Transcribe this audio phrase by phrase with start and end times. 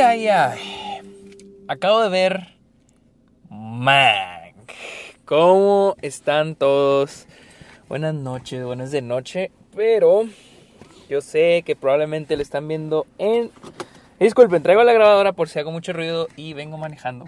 [0.00, 0.58] Ay, ay.
[1.68, 2.48] Acabo de ver
[3.48, 4.72] Mank.
[5.24, 7.26] ¿Cómo están todos?
[7.88, 9.52] Buenas noches, buenas de noche.
[9.76, 10.24] Pero
[11.08, 13.52] yo sé que probablemente lo están viendo en...
[14.18, 17.26] Disculpen, traigo la grabadora por si hago mucho ruido y vengo manejando.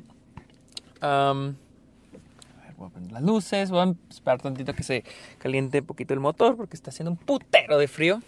[1.00, 5.04] A ver, voy a prender las luces, voy a esperar tantito que se
[5.38, 8.20] caliente un poquito el motor porque está haciendo un putero de frío.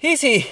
[0.00, 0.46] Y sí,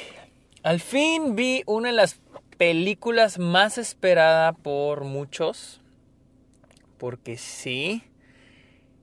[0.68, 2.20] al fin vi una de las
[2.58, 5.80] películas más esperada por muchos.
[6.98, 8.02] Porque sí,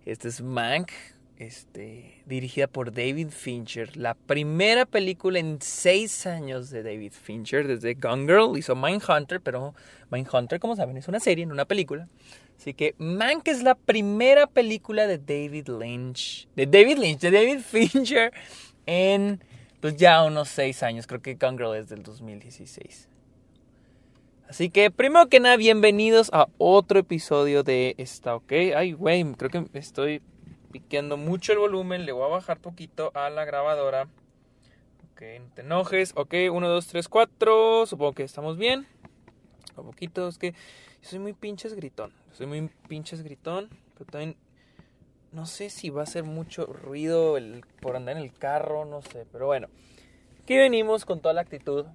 [0.06, 0.92] este es Mank,
[1.38, 3.98] este, dirigida por David Fincher.
[3.98, 9.74] La primera película en seis años de David Fincher, desde Gone Girl, hizo Mindhunter, pero
[10.12, 12.08] Mindhunter, como saben, es una serie, no una película.
[12.60, 17.60] Así que Mank es la primera película de David Lynch, de David Lynch, de David
[17.66, 18.32] Fincher
[18.86, 19.42] en
[19.82, 21.08] pues ya unos seis años.
[21.08, 23.10] Creo que Gone Girl es del 2016.
[24.48, 28.52] Así que, primero que nada, bienvenidos a otro episodio de esta, ¿ok?
[28.76, 30.22] Ay, güey, creo que estoy
[30.72, 32.06] piqueando mucho el volumen.
[32.06, 34.08] Le voy a bajar poquito a la grabadora.
[35.14, 36.12] Ok, no te enojes.
[36.16, 37.86] Ok, 1, 2, 3, 4.
[37.86, 38.86] Supongo que estamos bien.
[39.78, 42.12] Un poquito, es que yo soy muy pinches gritón.
[42.34, 43.70] Soy muy pinches gritón.
[43.98, 44.36] Pero también
[45.36, 49.02] no sé si va a ser mucho ruido el, por andar en el carro, no
[49.02, 49.28] sé.
[49.34, 49.68] Pero bueno,
[50.42, 51.86] aquí venimos con toda la actitud.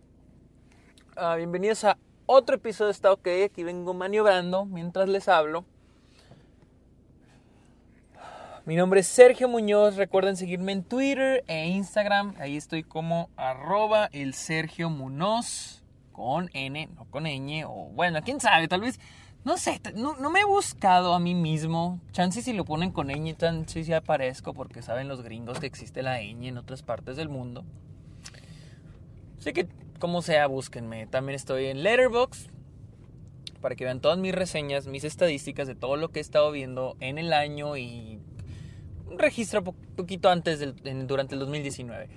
[1.16, 1.96] Ah, bienvenidos a
[2.26, 3.26] otro episodio de Está OK.
[3.46, 5.64] Aquí vengo maniobrando mientras les hablo.
[8.66, 9.96] Mi nombre es Sergio Muñoz.
[9.96, 12.34] Recuerden seguirme en Twitter e Instagram.
[12.38, 15.82] Ahí estoy como arroba el Sergio Munoz.
[16.12, 17.64] Con N, no con ñ.
[17.66, 19.00] O bueno, quién sabe, tal vez.
[19.42, 21.98] No sé, no, no me he buscado a mí mismo.
[22.12, 24.52] Chance si lo ponen con ñ, chance si aparezco.
[24.52, 27.64] Porque saben los gringos que existe la ñ en otras partes del mundo.
[29.38, 29.66] Así que,
[29.98, 31.06] como sea, búsquenme.
[31.06, 32.50] También estoy en Letterboxd
[33.60, 36.96] para que vean todas mis reseñas, mis estadísticas de todo lo que he estado viendo
[37.00, 38.20] en el año y
[39.16, 40.74] registro po poquito antes del,
[41.06, 42.08] durante el 2019.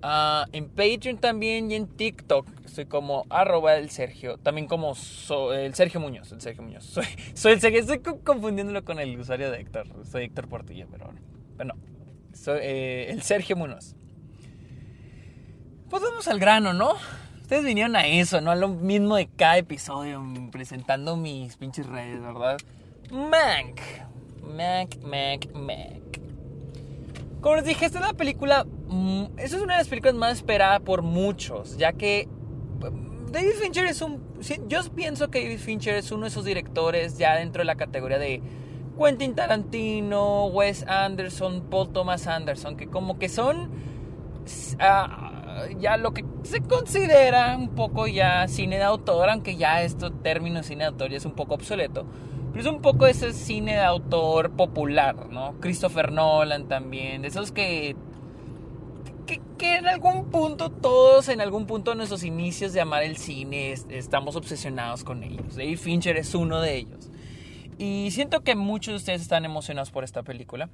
[0.00, 4.94] Uh, en Patreon también y en TikTok soy como arroba el Sergio, también como
[5.52, 6.84] el Sergio Muñoz, el Sergio Muñoz.
[6.94, 7.04] Soy,
[7.34, 11.10] soy el Sergio, estoy confundiéndolo con el usuario de Héctor, soy Héctor Portilla, pero,
[11.56, 11.80] pero no,
[12.32, 13.96] soy eh, el Sergio Muñoz.
[15.90, 16.94] Pues vamos al grano, ¿no?
[17.40, 18.52] Ustedes vinieron a eso, ¿no?
[18.52, 20.22] A lo mismo de cada episodio,
[20.52, 22.58] presentando mis pinches redes, ¿verdad?
[23.10, 23.80] Mank.
[24.42, 26.27] Mank, Mank, Mank.
[27.40, 28.64] Como les dije, esta es la película.
[28.88, 32.28] Mmm, esta es una de las películas más esperadas por muchos, ya que.
[33.30, 34.22] David Fincher es un.
[34.68, 38.18] Yo pienso que David Fincher es uno de esos directores ya dentro de la categoría
[38.18, 38.40] de
[38.98, 43.70] Quentin Tarantino, Wes Anderson, Paul Thomas Anderson, que como que son.
[44.76, 45.38] Uh,
[45.80, 50.62] ya lo que se considera un poco ya cine de autor, aunque ya este término
[50.62, 52.06] cine de autor ya es un poco obsoleto.
[52.50, 55.58] Pero es un poco ese cine de autor popular, ¿no?
[55.60, 57.94] Christopher Nolan también, de esos que,
[59.26, 63.72] que, en algún punto, todos en algún punto de nuestros inicios de amar el cine
[63.90, 65.56] estamos obsesionados con ellos.
[65.56, 67.10] David Fincher es uno de ellos.
[67.78, 70.68] Y siento que muchos de ustedes están emocionados por esta película.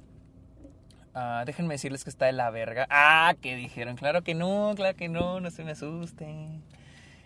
[1.13, 2.87] Uh, déjenme decirles que está de la verga.
[2.89, 3.95] Ah, que dijeron.
[3.95, 6.61] Claro que no, claro que no, no se me asusten.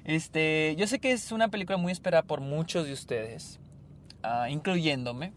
[0.04, 3.60] Este, yo sé que es una película muy esperada por muchos de ustedes,
[4.24, 5.34] uh, incluyéndome.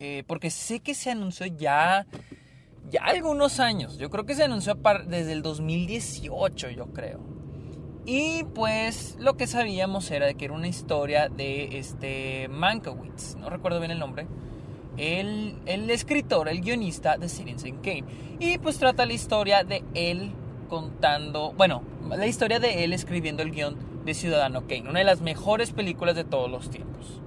[0.00, 2.06] Eh, porque sé que se anunció ya,
[2.90, 3.98] ya algunos años.
[3.98, 4.74] Yo creo que se anunció
[5.06, 7.20] desde el 2018, yo creo.
[8.04, 13.78] Y pues lo que sabíamos era que era una historia de este Mankiewicz, no recuerdo
[13.78, 14.26] bien el nombre
[14.96, 18.04] el, el escritor, el guionista de Citizen Kane.
[18.38, 20.32] Y pues trata la historia de él
[20.68, 25.20] contando, bueno, la historia de él escribiendo el guion de Ciudadano Kane, una de las
[25.20, 27.20] mejores películas de todos los tiempos.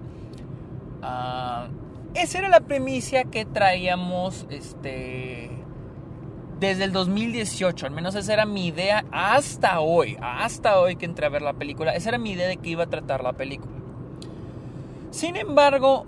[1.01, 1.85] Uh,
[2.15, 5.51] esa era la premisa que traíamos este,
[6.59, 11.25] desde el 2018, al menos esa era mi idea hasta hoy, hasta hoy que entré
[11.25, 13.73] a ver la película, esa era mi idea de que iba a tratar la película.
[15.11, 16.05] Sin embargo,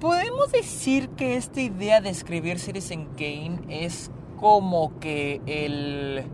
[0.00, 6.26] podemos decir que esta idea de escribir Citizen Kane es como que el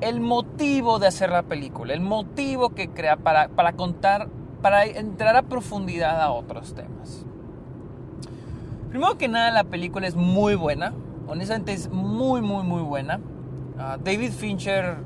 [0.00, 4.28] el motivo de hacer la película, el motivo que crea para, para contar,
[4.62, 7.24] para entrar a profundidad a otros temas.
[8.90, 10.94] Primero que nada, la película es muy buena,
[11.26, 13.18] honestamente es muy, muy, muy buena.
[13.76, 14.98] Uh, David Fincher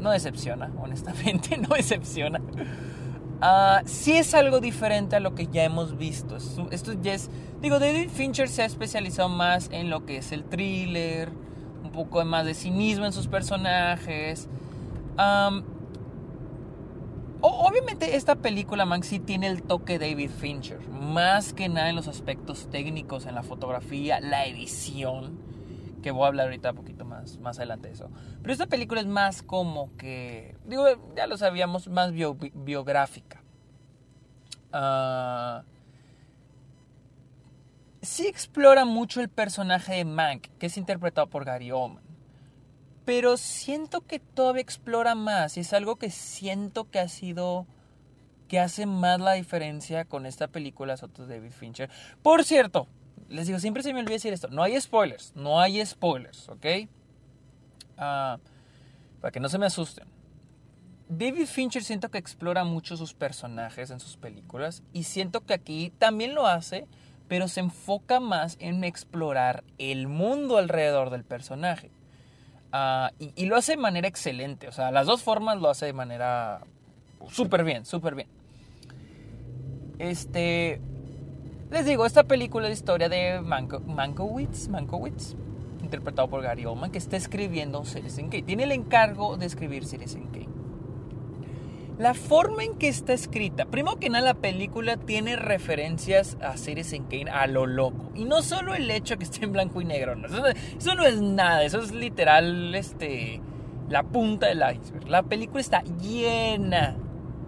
[0.00, 2.40] no decepciona, honestamente, no decepciona.
[3.42, 6.36] Uh, sí es algo diferente a lo que ya hemos visto.
[6.70, 7.30] Esto ya es.
[7.60, 11.30] Digo, David Fincher se ha especializado más en lo que es el thriller,
[11.84, 14.48] un poco más de cinismo en sus personajes.
[17.40, 22.08] Obviamente esta película, Mank, sí tiene el toque David Fincher, más que nada en los
[22.08, 25.38] aspectos técnicos, en la fotografía, la edición,
[26.02, 28.10] que voy a hablar ahorita un poquito más, más adelante de eso.
[28.42, 30.84] Pero esta película es más como que, digo,
[31.16, 33.42] ya lo sabíamos, más biográfica.
[34.72, 35.62] Uh,
[38.02, 42.09] sí explora mucho el personaje de Mank, que es interpretado por Gary Oldman.
[43.04, 47.66] Pero siento que todavía explora más y es algo que siento que ha sido
[48.50, 51.88] que hace más la diferencia con esta película Soto David Fincher.
[52.20, 52.88] Por cierto,
[53.28, 56.66] les digo, siempre se me olvida decir esto, no hay spoilers, no hay spoilers, ¿ok?
[57.96, 58.38] Ah,
[59.20, 60.08] para que no se me asusten.
[61.08, 65.92] David Fincher siento que explora mucho sus personajes en sus películas y siento que aquí
[65.98, 66.88] también lo hace,
[67.28, 71.90] pero se enfoca más en explorar el mundo alrededor del personaje.
[72.72, 75.92] Ah, y, lo hace de manera excelente, o sea, las dos formas lo hace de
[75.92, 76.60] manera
[77.28, 78.28] súper bien, súper bien.
[79.98, 80.80] Este,
[81.70, 85.34] les digo, esta película es historia de Manko, Mankowitz, Mankowitz,
[85.82, 88.42] interpretado por Gary Oldman, que está escribiendo Citizen Kane.
[88.42, 90.49] Tiene el encargo de escribir Citizen Kane.
[92.00, 97.04] La forma en que está escrita, primero que nada la película tiene referencias a Citizen
[97.04, 98.10] Kane a lo loco.
[98.14, 100.14] Y no solo el hecho que esté en blanco y negro,
[100.78, 103.42] eso, no es nada, eso es literal este,
[103.90, 105.10] la punta del iceberg.
[105.10, 106.96] La película está llena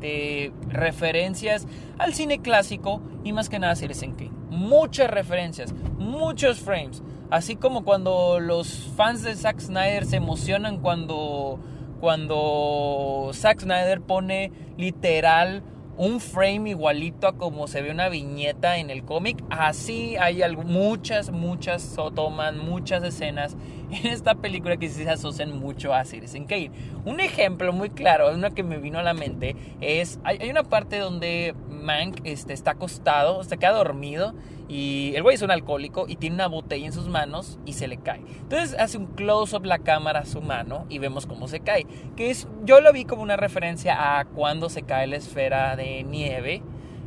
[0.01, 1.67] de referencias
[1.97, 4.33] al cine clásico y más que nada a Citizen Kane.
[4.51, 7.03] Muchas referencias, muchos frames.
[7.31, 11.59] Así como cuando los fans de Zack Snyder se emocionan cuando
[12.03, 15.63] cuando Zack Snyder pone literal
[15.97, 19.41] un frame igualito a como se ve una viñeta en el cómic.
[19.51, 23.57] Así hay muchas, muchas tomas, muchas escenas
[23.93, 26.71] en esta película que sí se asocian mucho a Citizen Kane.
[27.05, 30.99] Un ejemplo muy claro, una que me vino a la mente, es, hay, una parte
[30.99, 34.35] donde Mank este, está acostado, se queda dormido
[34.69, 37.89] y el güey es un alcohólico y tiene una botella en sus manos y se
[37.89, 38.23] le cae.
[38.41, 41.87] Entonces hace un close-up la cámara a su mano y vemos cómo se cae.
[42.17, 46.03] Que es, yo lo vi como una referencia a cuando se cae la esfera de
[46.05, 46.63] nieve.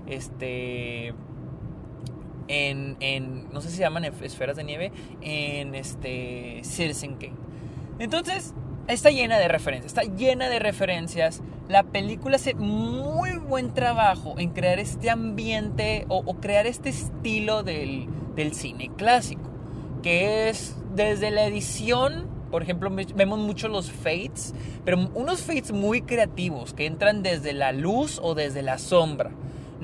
[0.05, 1.15] Este.
[2.47, 4.91] En, en no sé si se llaman esferas de nieve.
[5.21, 6.61] En este.
[6.63, 7.33] Citizen Kane.
[7.99, 8.53] Entonces,
[8.87, 9.93] está llena de referencias.
[9.93, 11.41] Está llena de referencias.
[11.67, 18.07] La película hace muy buen trabajo en crear este ambiente o, crear este estilo del,
[18.35, 19.49] del, cine clásico.
[20.03, 24.53] Que es desde la edición, por ejemplo, vemos mucho los fades,
[24.83, 29.31] pero unos fades muy creativos que entran desde la luz o desde la sombra.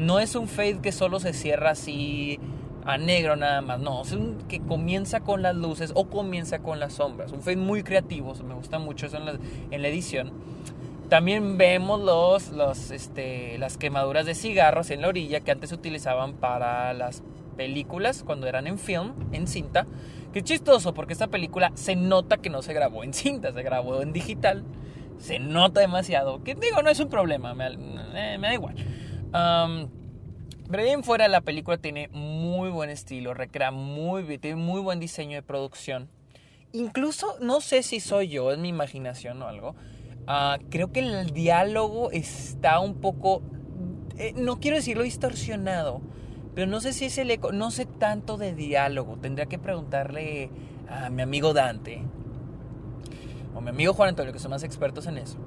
[0.02, 2.40] No es un fade que solo se cierra así
[2.86, 3.80] a negro nada más.
[3.80, 7.32] No, es un que comienza con las luces o comienza con las sombras.
[7.32, 10.32] Un fade muy creativo, me gusta mucho eso en la, edición.
[11.08, 16.34] También vemos los, este, las quemaduras de cigarros en la orilla que antes se utilizaban
[16.34, 17.22] para las
[17.56, 19.86] películas cuando eran en film, en cinta.
[20.34, 24.02] Que chistoso porque esta película se nota que no se grabó en cinta, se grabó
[24.02, 24.64] en digital.
[25.20, 26.44] Se nota demasiado.
[26.44, 28.76] Que digo, no es un problema, me, eh, da igual.
[29.32, 35.02] Pero bien fuera la película tiene muy buen estilo, recrea muy bien, tiene muy buen
[35.02, 36.10] diseño de producción.
[36.72, 39.76] Incluso, no sé si soy yo, es mi imaginación o algo,
[40.28, 43.42] ah, creo que el diálogo está un poco,
[44.18, 46.02] eh, no quiero decirlo distorsionado,
[46.56, 50.50] pero no sé si es el eco, no sé tanto de diálogo, tendría que preguntarle
[50.88, 52.02] a mi amigo Dante
[53.54, 55.38] o mi amigo Juan Antonio, que son más expertos en eso.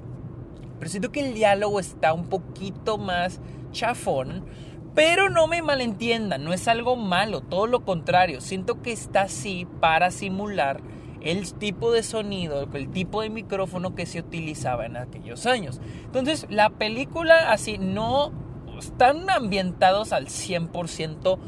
[0.79, 3.39] Pero siento que el diálogo está un poquito más
[3.71, 4.45] chafón,
[4.93, 8.41] pero no me malentiendan, no es algo malo, todo lo contrario.
[8.41, 10.81] Siento que está así para simular
[11.21, 15.81] el tipo de sonido, el tipo de micrófono que se utilizaba en aquellos años.
[16.05, 18.31] Entonces, la película así no
[18.77, 21.39] están ambientados al 100%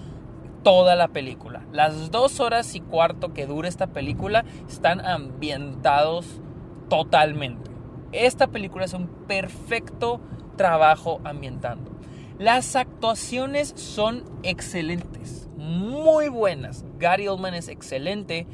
[0.63, 1.65] toda la película.
[1.71, 6.41] Las dos horas y cuarto que dura esta película están ambientados
[6.89, 7.76] totalmente.
[8.11, 10.21] Esta película es un perfecto
[10.55, 11.91] trabajo ambientando.
[12.39, 16.85] Las actuaciones son excelentes, muy buenas.
[16.99, 18.45] Gary Oldman es excelente,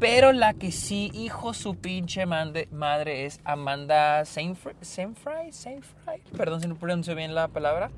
[0.00, 4.76] pero la que sí, hijo su pinche madre, es Amanda Seyfried.
[4.80, 5.52] Seyfried,
[6.36, 7.90] Perdón si no pronuncio bien la palabra.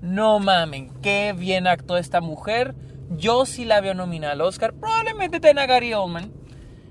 [0.00, 2.74] No mamen, qué bien actuó esta mujer.
[3.10, 4.74] Yo sí la veo nominada al Oscar.
[4.74, 6.32] Probablemente tenga Gary Oldman.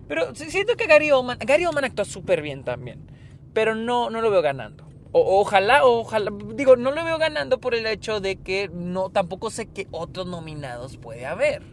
[0.08, 3.15] Pero siento que Gary Oldman, Gary Oldman actúa súper bien también.
[3.56, 4.86] Pero no, no lo veo ganando
[5.18, 9.68] ojalá, ojalá, digo, no lo veo ganando por el hecho de que no, tampoco sé
[9.68, 11.64] qué otros nominados puede haber,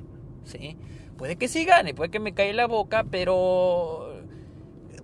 [0.44, 0.76] ¿sí?
[1.16, 4.12] puede que sí gane, puede que me caiga la boca, pero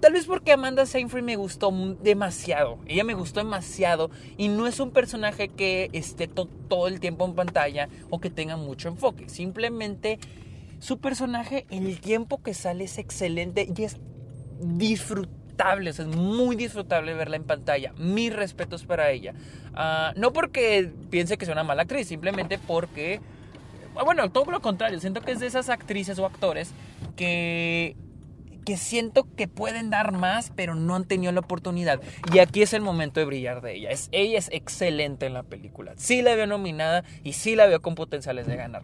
[0.00, 2.78] Tal vez porque Amanda Seyfried me gustó demasiado.
[2.86, 4.10] Ella me gustó demasiado.
[4.36, 8.56] Y no es un personaje que esté todo el tiempo en pantalla o que tenga
[8.56, 9.28] mucho enfoque.
[9.28, 10.20] Simplemente
[10.78, 13.96] su personaje, el tiempo que sale es excelente y es
[14.60, 15.47] disfrutable.
[15.86, 17.92] Es muy disfrutable verla en pantalla.
[17.96, 19.34] Mis respetos para ella.
[19.74, 23.20] Ah, no porque piense que sea una mala actriz, simplemente porque.
[24.04, 25.00] Bueno, todo lo contrario.
[25.00, 26.72] Siento que es de esas actrices o actores
[27.16, 27.96] que
[28.64, 32.02] que siento que pueden dar más, pero no han tenido la oportunidad.
[32.34, 33.88] Y aquí es el momento de brillar de ella.
[33.88, 35.94] Es, ella es excelente en la película.
[35.96, 38.82] Sí la veo nominada y sí la veo con potenciales de ganar.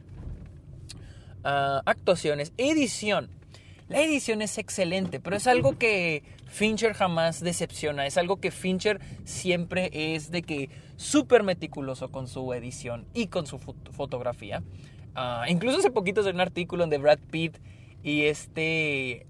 [1.45, 3.29] Ah, actuaciones, edición.
[3.89, 8.07] La edición es excelente, pero es algo que Fincher jamás decepciona.
[8.07, 13.47] Es algo que Fincher siempre es de que súper meticuloso con su edición y con
[13.47, 14.63] su fotografía.
[15.15, 17.59] Ah, incluso hace poquito en un artículo donde Brad Pitt
[18.03, 19.27] y este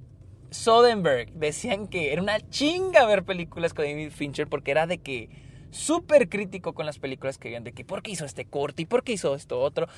[0.50, 5.28] Soderbergh decían que era una chinga ver películas con David Fincher porque era de que
[5.73, 8.87] súper crítico con las películas que veían, de que por qué hizo este corte y
[8.87, 9.88] por qué hizo esto otro.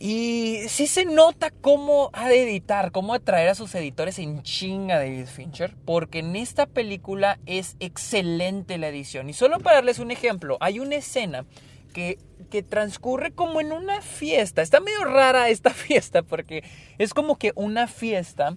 [0.00, 4.98] Y sí se nota cómo ha de editar, cómo atraer a sus editores en chinga
[4.98, 9.30] David Fincher, porque en esta película es excelente la edición.
[9.30, 11.46] Y solo para darles un ejemplo, hay una escena
[11.92, 12.18] que,
[12.50, 14.62] que transcurre como en una fiesta.
[14.62, 16.64] Está medio rara esta fiesta porque
[16.98, 18.56] es como que una fiesta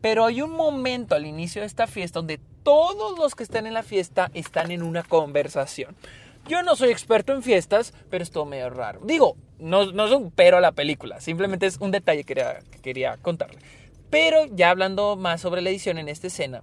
[0.00, 3.74] pero hay un momento al inicio de esta fiesta donde todos los que están en
[3.74, 5.94] la fiesta están en una conversación.
[6.48, 9.00] Yo no soy experto en fiestas, pero es medio raro.
[9.04, 12.60] Digo, no, no es un pero a la película, simplemente es un detalle que quería,
[12.70, 13.58] que quería contarle.
[14.10, 16.62] Pero ya hablando más sobre la edición en esta escena,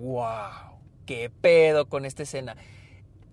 [0.00, 2.56] wow, qué pedo con esta escena.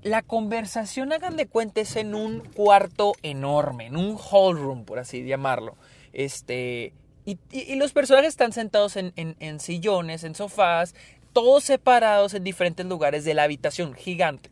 [0.03, 4.99] La conversación, hagan de cuenta, es en un cuarto enorme, en un hall room, por
[4.99, 5.75] así llamarlo.
[6.13, 6.93] Este,
[7.25, 10.93] y, los personajes están sentados en, sillones, en sofás,
[11.33, 14.51] todos separados en diferentes lugares de la habitación gigante.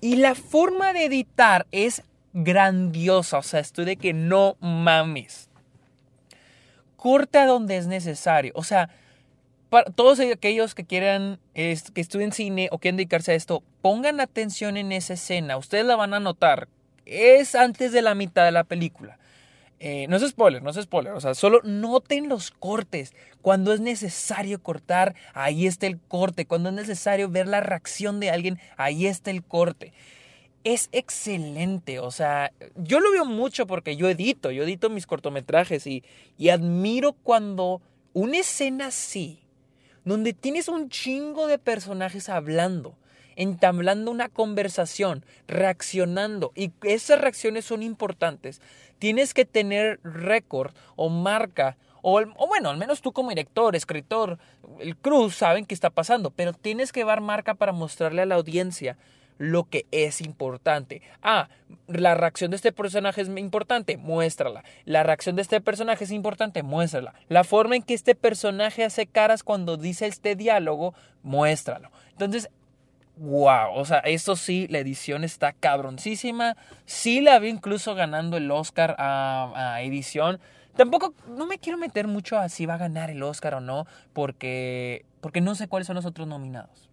[0.00, 2.02] Y la forma de editar es
[2.32, 5.48] grandiosa, o sea, estoy de que no mames.
[6.96, 8.90] Corta donde es necesario, o sea,
[9.70, 14.76] para todos aquellos que quieran, que estudien cine o quieran dedicarse a esto, pongan atención
[14.76, 16.68] en esa escena, ustedes la van a notar,
[17.06, 19.18] es antes de la mitad de la película.
[19.82, 21.14] Eh, no es spoiler, no es spoiler.
[21.14, 23.14] O sea, solo noten los cortes.
[23.40, 26.44] Cuando es necesario cortar, ahí está el corte.
[26.44, 29.94] Cuando es necesario ver la reacción de alguien, ahí está el corte.
[30.64, 32.00] Es excelente.
[32.00, 36.04] O sea, yo lo veo mucho porque yo edito, yo edito mis cortometrajes y,
[36.36, 37.80] y admiro cuando
[38.12, 39.40] una escena así,
[40.04, 42.96] donde tienes un chingo de personajes hablando
[43.40, 48.60] entablando una conversación, reaccionando, y esas reacciones son importantes,
[48.98, 54.38] tienes que tener récord o marca, o, bueno, al menos tú como director, escritor,
[54.78, 58.34] el cruz saben qué está pasando, pero tienes que dar marca para mostrarle a la
[58.34, 58.98] audiencia
[59.40, 61.00] lo que es importante.
[61.22, 61.48] Ah,
[61.86, 64.62] la reacción de este personaje es importante, muéstrala.
[64.84, 67.14] La reacción de este personaje es importante, muéstrala.
[67.28, 70.92] La forma en que este personaje hace caras cuando dice este diálogo,
[71.22, 71.90] muéstralo.
[72.10, 72.50] Entonces,
[73.16, 76.58] wow, o sea, eso sí, la edición está cabroncísima.
[76.84, 80.38] Sí la vi incluso ganando el Oscar a, edición.
[80.76, 83.86] Tampoco, no me quiero meter mucho a si va a ganar el Oscar o no,
[84.12, 86.90] porque, porque no sé cuáles son los otros nominados.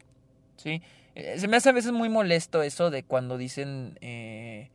[0.56, 0.82] ¿sí?
[1.18, 3.98] Eh, se me hace a veces muy molesto eso de cuando dicen...
[4.02, 4.70] Eh,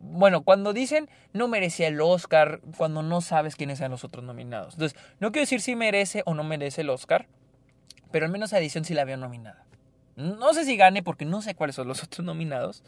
[0.00, 4.74] bueno, cuando dicen no merecía el Oscar, cuando no sabes quiénes sean los otros nominados.
[4.74, 7.26] Entonces, no quiero decir si merece o no merece el Oscar,
[8.12, 9.64] pero al menos a edición sí la veo nominada.
[10.16, 12.82] No sé si gane porque no sé cuáles son los otros nominados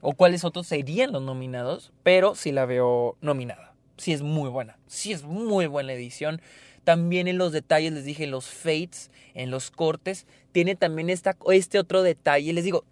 [0.00, 3.74] o cuáles otros serían los nominados, pero sí la veo nominada.
[3.96, 6.40] Sí es muy buena, sí es muy buena edición.
[6.86, 11.36] También en los detalles, les dije, en los fades, en los cortes, tiene también esta,
[11.52, 12.52] este otro detalle.
[12.52, 12.84] Les digo,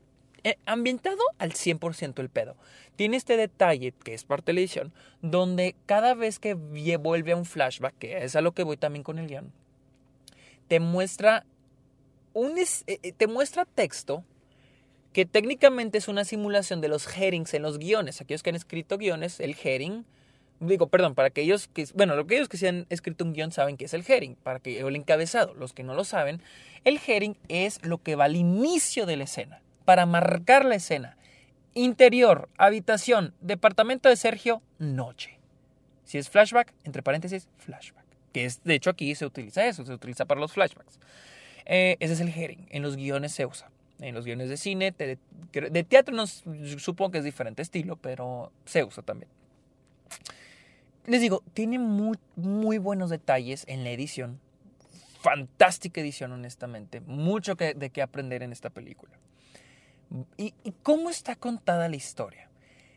[0.42, 2.56] eh, ambientado al 100% el pedo.
[2.96, 4.90] Tiene este detalle, que es parte de
[5.22, 9.04] donde cada vez que vuelve a un flashback, que es a lo que voy también
[9.04, 9.52] con el guion,
[10.66, 11.46] te muestra
[12.34, 14.24] eh, eh, te muestra texto
[15.12, 18.20] que técnicamente es una simulación de los headings en los guiones.
[18.20, 20.04] Aquellos que han escrito guiones, el heading,
[20.66, 23.85] digo, perdón, para aquellos que, bueno, aquellos que se han escrito un guion saben que
[23.85, 26.42] es el heading, para que el encabezado, los que no lo saben,
[26.85, 31.16] el heading es lo que va al inicio de la escena, para marcar la escena.
[31.75, 35.38] Interior, habitación, departamento de Sergio, noche.
[36.04, 38.04] Si es flashback, entre paréntesis, flashback.
[38.33, 40.99] Que es, de hecho, aquí se utiliza eso, se utiliza para los flashbacks.
[41.66, 42.66] Eh, ese es el heading.
[42.71, 43.71] En los guiones se usa.
[44.00, 48.85] En los guiones de cine, de, teatro no, supongo que es diferente estilo, pero se
[48.85, 49.30] usa también.
[51.06, 54.40] Les digo, tiene muy, buenos detalles en la edición.
[55.20, 57.00] Fantástica edición, honestamente.
[57.00, 59.12] Mucho de qué aprender en esta película.
[60.37, 62.49] ¿Y, ¿Y cómo está contada la historia?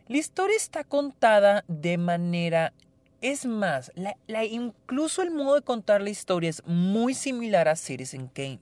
[0.07, 2.73] La historia está contada de manera
[3.21, 3.91] es más,
[4.49, 8.59] incluso el modo de contar la historia es muy similar a Citizen Kane.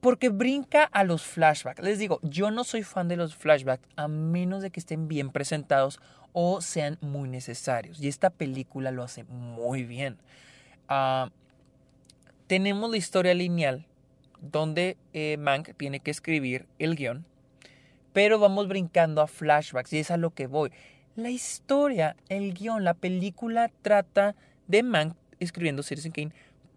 [0.00, 1.82] Porque brinca a los flashbacks.
[1.82, 5.30] Les digo, yo no soy fan de los flashbacks a menos de que estén bien
[5.30, 6.00] presentados
[6.38, 7.98] o sean muy necesarios.
[7.98, 10.18] Y esta película lo hace muy bien.
[10.90, 11.30] Uh,
[12.46, 13.86] tenemos la historia lineal
[14.42, 17.24] donde eh, Mank tiene que escribir el guion,
[18.12, 20.72] pero vamos brincando a flashbacks y es a lo que voy.
[21.14, 24.34] La historia, el guion, la película trata
[24.66, 26.32] de Mank escribiendo Citizen Kane,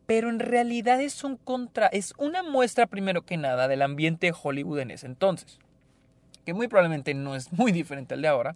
[0.06, 4.80] pero en realidad es un contra, es una muestra primero que nada del ambiente Hollywood
[4.80, 5.60] en ese entonces,
[6.46, 8.56] que muy probablemente no es muy diferente al de ahora.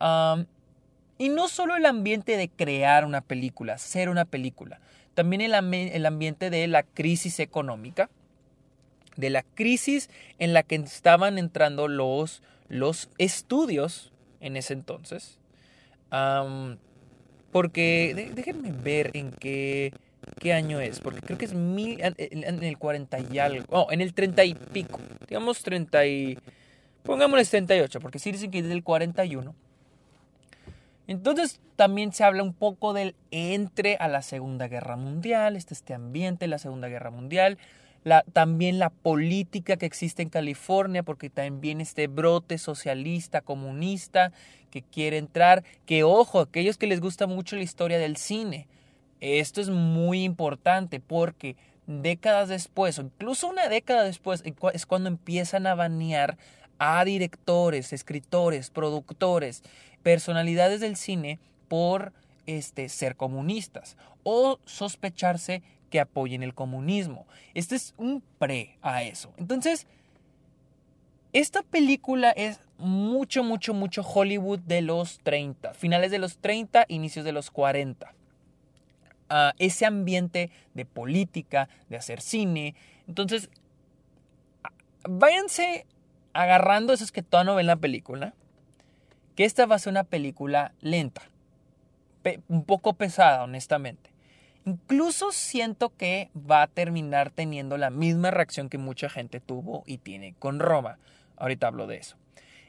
[0.00, 4.80] Y no solo el ambiente de crear una película, ser una película,
[5.14, 5.54] también el,
[6.06, 8.08] ambiente de la crisis económica,
[9.16, 15.38] de la crisis en la que estaban entrando los, los estudios en ese entonces.
[17.52, 19.92] porque déjenme ver en qué,
[20.38, 24.00] qué año es, porque creo que es mil, en el 40 y algo, oh, en
[24.00, 26.38] el 30 y pico, digamos 30 y,
[27.02, 29.54] pongámosle 38, porque sí dicen que es del 41.
[31.10, 35.92] Entonces también se habla un poco del entre a la Segunda Guerra Mundial, este, este
[35.92, 37.58] ambiente de la Segunda Guerra Mundial,
[38.32, 44.30] también la política que existe en California, porque también este brote socialista, comunista,
[44.70, 48.68] que quiere entrar, que ojo, aquellos que les gusta mucho la historia del cine,
[49.18, 51.56] esto es muy importante porque
[51.88, 56.38] décadas después, o incluso una década después, es cuando empiezan a banear
[56.80, 59.62] a directores, escritores, productores,
[60.02, 61.38] personalidades del cine
[61.68, 62.12] por
[62.46, 67.26] este, ser comunistas o sospecharse que apoyen el comunismo.
[67.54, 69.32] Este es un pre a eso.
[69.36, 69.86] Entonces,
[71.32, 77.24] esta película es mucho, mucho, mucho Hollywood de los 30, finales de los 30, inicios
[77.24, 78.14] de los 40.
[79.28, 82.74] Ah, ese ambiente de política, de hacer cine.
[83.06, 83.48] Entonces,
[85.08, 85.86] váyanse
[86.32, 88.34] agarrando esos que todavía no ven la película,
[89.40, 91.22] que esta va a ser una película lenta,
[92.48, 94.10] un poco pesada, honestamente.
[94.66, 99.96] Incluso siento que va a terminar teniendo la misma reacción que mucha gente tuvo y
[99.96, 100.98] tiene con Roma.
[101.38, 102.18] Ahorita hablo de eso.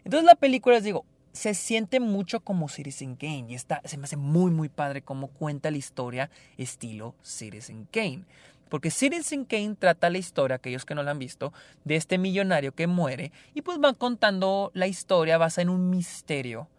[0.06, 1.04] Entonces la película, les digo,
[1.34, 5.28] se siente mucho como Citizen Kane y está, se me hace muy muy padre cómo
[5.28, 8.24] cuenta la historia estilo Citizen Kane.
[8.72, 11.52] Porque Citizen Kane trata la historia, aquellos que no la han visto,
[11.84, 16.70] de este millonario que muere y pues van contando la historia basada en un misterio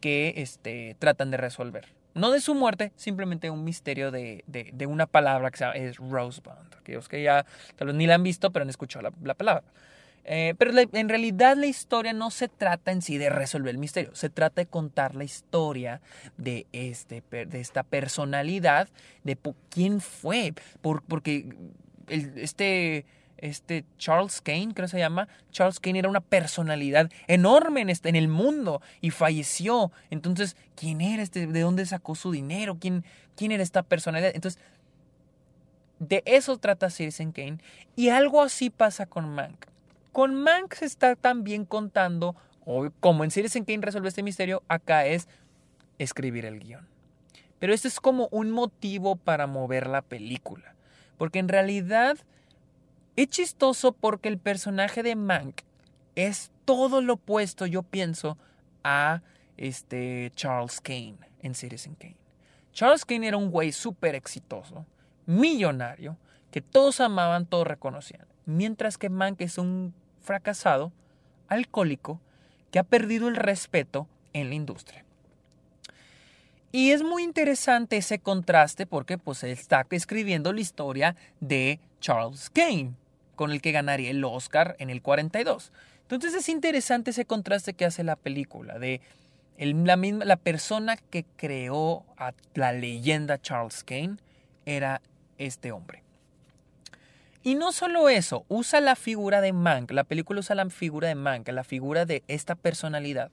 [0.00, 1.84] que este, tratan de resolver.
[2.14, 5.98] No de su muerte, simplemente un misterio de, de, una palabra que se llama, es
[5.98, 6.52] Rosebud.
[6.80, 7.44] Aquellos que ya
[7.76, 9.64] tal vez ni la han visto, pero han escuchado la, palabra.
[10.24, 14.14] Eh, pero en realidad la historia no se trata en sí de resolver el misterio,
[14.14, 16.00] se trata de contar la historia
[16.38, 18.88] de, este, de esta personalidad,
[19.22, 19.36] de
[19.68, 21.54] quién fue, por, porque
[22.08, 23.04] este
[23.38, 25.28] este Charles Kane, creo que se llama.
[25.50, 29.92] Charles Kane era una personalidad enorme en, este, en el mundo y falleció.
[30.10, 31.46] Entonces, ¿quién era este?
[31.46, 32.78] ¿De dónde sacó su dinero?
[32.80, 33.04] ¿Quién,
[33.36, 34.32] quién era esta personalidad?
[34.34, 34.60] Entonces,
[35.98, 37.58] de eso trata Citizen Kane.
[37.96, 39.66] Y algo así pasa con Mank.
[40.14, 45.06] Con Mank se está también contando, o como en Citizen Kane resuelve este misterio, acá
[45.06, 45.26] es
[45.98, 46.86] escribir el guion.
[47.58, 50.76] Pero este es como un motivo para mover la película.
[51.18, 52.16] Porque en realidad
[53.16, 55.62] es chistoso porque el personaje de Mank
[56.14, 58.38] es todo lo opuesto, yo pienso,
[58.84, 59.20] a
[59.56, 62.18] este Charles Kane en Citizen Kane.
[62.72, 64.86] Charles Kane era un güey súper exitoso,
[65.26, 66.18] millonario,
[66.52, 68.28] que todos amaban, todos reconocían.
[68.46, 69.92] Mientras que Mank es un
[70.24, 70.92] fracasado,
[71.48, 72.20] alcohólico,
[72.72, 75.04] que ha perdido el respeto en la industria.
[76.72, 82.94] Y es muy interesante ese contraste porque pues está escribiendo la historia de Charles Kane,
[83.36, 85.70] con el que ganaría el Oscar en el 42.
[86.02, 89.00] Entonces es interesante ese contraste que hace la película de
[89.56, 94.16] la, misma, la persona que creó a la leyenda Charles Kane
[94.66, 95.00] era
[95.38, 96.03] este hombre.
[97.46, 101.14] Y no solo eso, usa la figura de Mank, la película usa la figura de
[101.14, 103.30] Mank, la figura de esta personalidad,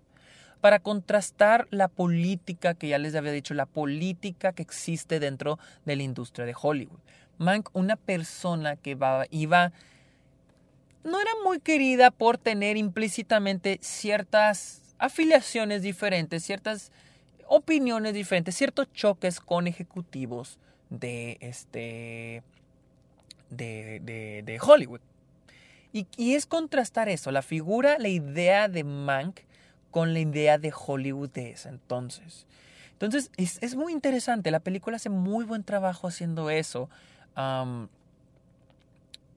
[0.60, 5.95] para contrastar la política que ya les había dicho, la política que existe dentro de
[5.95, 7.00] la industria de Hollywood.
[7.38, 9.71] Mank, una persona que va, iba
[11.06, 16.91] no era muy querida por tener implícitamente ciertas afiliaciones diferentes, ciertas
[17.47, 22.43] opiniones diferentes, ciertos choques con ejecutivos de, este,
[23.51, 23.99] de,
[24.43, 25.01] de, Hollywood.
[25.93, 29.41] Y, y, es contrastar eso, la figura, la idea de Mank
[29.91, 32.47] con la idea de Hollywood de ese entonces.
[32.93, 36.89] Entonces, es, es muy interesante, la película hace muy buen trabajo haciendo eso,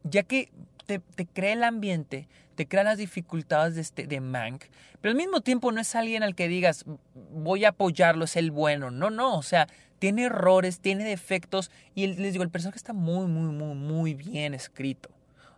[0.05, 0.51] ya que
[0.87, 4.65] te, te, crea el ambiente, te crea las dificultades de, este, de Mank,
[5.01, 6.85] pero al mismo tiempo no es alguien al que digas,
[7.33, 8.91] voy a apoyarlo, es el bueno.
[8.91, 9.69] No, no, o sea,
[10.05, 14.53] tiene errores, tiene defectos y les digo, el personaje está muy, muy, muy, muy bien
[14.53, 15.09] escrito.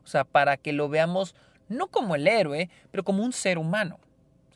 [0.05, 1.35] O sea, para que lo veamos
[1.69, 3.99] no como el héroe, pero como un ser humano.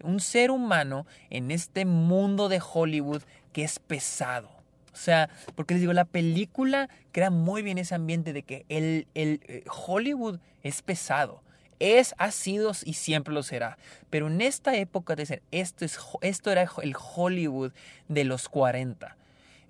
[0.05, 3.22] Un ser humano en este mundo de Hollywood
[3.53, 4.48] que es pesado.
[4.92, 9.09] O sea, porque les digo, la película crea muy bien ese ambiente de que el,
[9.14, 11.42] el eh, Hollywood es pesado.
[11.81, 13.76] Es, ha sido y siempre lo será.
[14.09, 17.72] Pero en esta época de ser, esto, es, esto era el Hollywood
[18.07, 19.16] de los 40.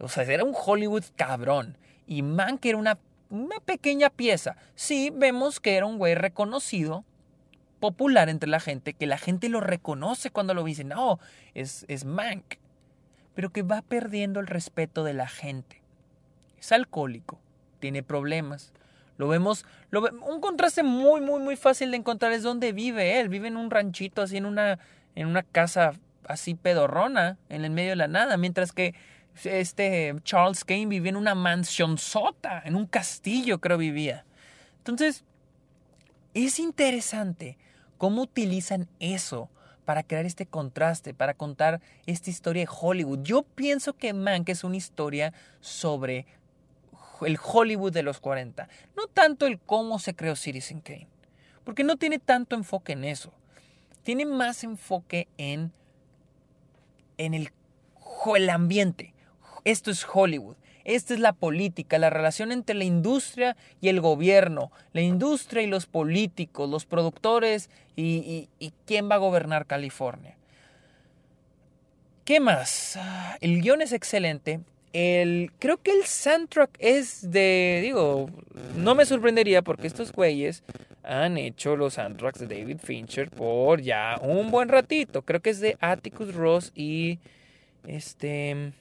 [0.01, 1.77] O sea, era un Hollywood cabrón.
[2.07, 4.57] Y Mank era una, una pequeña pieza.
[4.75, 7.05] Sí, vemos que era un güey reconocido,
[7.79, 11.19] popular entre la gente, que la gente lo reconoce cuando lo dicen, no,
[11.55, 12.57] es, es Mank.
[13.35, 15.83] Pero que va perdiendo el respeto de la gente.
[16.59, 17.39] Es alcohólico,
[17.79, 18.73] tiene problemas.
[19.17, 23.29] Lo vemos, un contraste muy, muy, muy fácil de encontrar es donde vive él.
[23.29, 24.79] Vive en un ranchito, así en una,
[25.15, 25.93] en una casa
[26.27, 28.95] así pedorrona, en el medio de la nada, mientras que
[29.45, 34.25] este Charles Kane vivía en una mansión sota, en un castillo creo vivía.
[34.79, 35.25] Entonces,
[36.35, 37.59] es interesante
[37.99, 39.51] cómo utilizan eso
[39.85, 43.21] para crear este contraste, para contar esta historia de Hollywood.
[43.23, 46.27] Yo pienso que Mank es una historia sobre
[47.23, 51.09] el Hollywood de los 40, no tanto el cómo se creó Citizen Kane,
[51.65, 53.33] porque no tiene tanto enfoque en eso.
[54.03, 55.73] Tiene más enfoque en
[57.21, 57.53] en el,
[58.35, 59.13] el ambiente,
[59.65, 60.57] esto es Hollywood.
[60.85, 65.67] Esta es la política, la relación entre la industria y el gobierno, la industria y
[65.67, 68.49] los políticos, los productores y,
[68.87, 70.37] quién va a gobernar California.
[72.25, 72.99] ¿Qué más?
[73.41, 74.61] El guion es excelente.
[74.93, 78.31] El, creo que el soundtrack es de, digo,
[78.77, 80.65] no me sorprendería porque estos güeyes
[81.05, 85.23] han hecho los soundtracks de David Fincher por ya un buen ratito.
[85.23, 87.19] Creo que es de Atticus Ross y
[87.87, 88.73] este.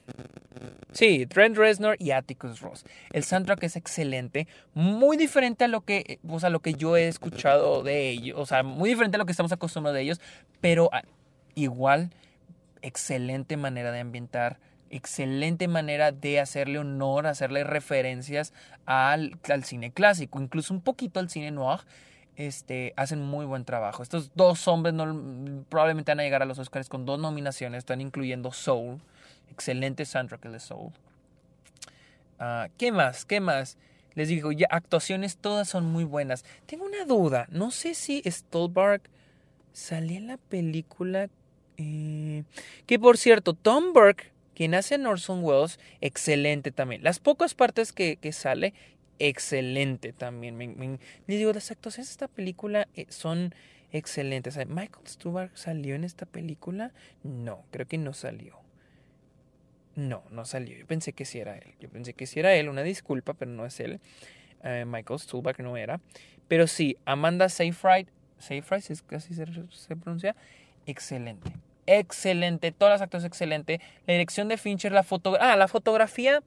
[0.92, 2.86] Sí, Trent Reznor y Atticus Ross.
[3.12, 7.08] El soundtrack es excelente, muy diferente a lo que, o sea, lo que yo he
[7.08, 10.22] escuchado de ellos, o sea, muy diferente a lo que estamos acostumbrados de ellos,
[10.62, 11.04] pero ah,
[11.56, 12.12] igual,
[12.82, 14.60] excelente manera de ambientar,
[14.90, 18.54] excelente manera de hacerle honor, hacerle referencias
[18.86, 21.82] al, al cine clásico, incluso un poquito al cine noir
[22.40, 24.02] este, hacen muy buen trabajo.
[24.02, 24.94] Estos dos hombres
[25.68, 29.02] probablemente van a llegar a los Oscars con dos nominaciones, están incluyendo Soul,
[29.52, 30.94] excelente soundtrack de Soul.
[32.40, 33.26] Ah, ¿Qué más?
[33.26, 33.78] ¿Qué más?
[34.16, 36.46] Les digo, ya actuaciones todas son muy buenas.
[36.66, 39.02] Tengo una duda, no sé si Stolberg
[39.74, 41.28] salía en la película...
[41.76, 42.44] Eh,
[42.86, 47.04] que por cierto, Tom Burke, quien hace Orson Welles, excelente también.
[47.04, 48.74] Las pocas partes que sale,
[49.20, 50.58] excelente también.
[50.58, 53.54] Me, digo, las actuaciones de esta película eh, son
[53.92, 54.58] excelentes.
[54.68, 56.92] ¿Michael Stuhlbarg salió en esta película?
[57.24, 58.58] No, creo que no salió.
[59.96, 60.78] No, no salió.
[60.78, 61.76] Yo pensé que sí era él.
[61.80, 62.70] Yo pensé que sí era él.
[62.70, 64.00] Una disculpa, pero no es él.
[64.64, 66.00] Eh, Michael Stuhlbarg no era.
[66.48, 68.08] Pero sí, Amanda Seyfried.
[68.38, 70.36] Seyfried, es casi se, pronuncia.
[70.86, 71.52] Excelente.
[71.86, 72.72] Excelente.
[72.72, 73.82] Todas las actuaciones excelente.
[74.08, 75.54] La dirección de Fincher, la fotografía.
[75.54, 76.42] Ah, la fotografía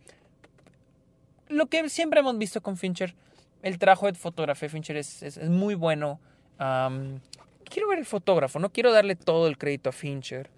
[1.53, 3.15] lo que siempre hemos visto con Fincher,
[3.63, 6.21] el trabajo de fotografía de Fincher es, muy bueno.
[6.59, 10.51] quiero ver el fotógrafo, no quiero darle todo el crédito a Fincher.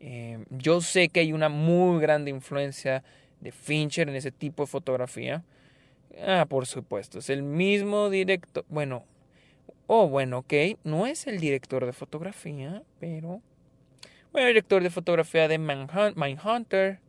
[0.00, 3.04] Eh, yo sé que hay una muy grande influencia
[3.40, 5.44] de Fincher en ese tipo de fotografía.
[6.26, 8.64] Ah, por supuesto, es el mismo director.
[8.68, 9.04] Bueno,
[9.86, 13.40] oh, bueno, ok, no es el director de fotografía, pero.
[14.32, 17.00] Bueno, director de fotografía de Mindhunter.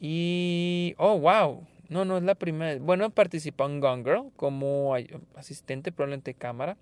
[0.00, 0.94] Y.
[0.98, 1.66] Oh, wow.
[1.88, 2.78] No, no es la primera.
[2.80, 4.94] Bueno, participó en Gone Girl como
[5.34, 6.76] asistente probablemente cámara.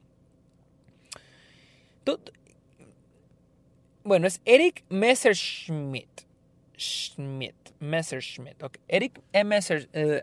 [4.03, 6.23] Bueno, es Eric Messerschmidt.
[6.77, 7.55] Schmidt.
[7.81, 8.63] Messerschmidt.
[8.63, 8.83] Okay.
[8.89, 10.23] Eric, Messer, eh,